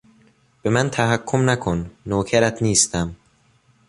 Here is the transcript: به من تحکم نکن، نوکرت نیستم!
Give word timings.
به 0.61 0.69
من 0.69 0.89
تحکم 0.89 1.49
نکن، 1.49 1.91
نوکرت 2.05 2.61
نیستم! 2.61 3.15